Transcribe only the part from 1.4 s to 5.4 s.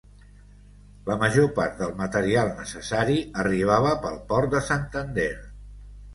part del material necessari arribava pel port de Santander.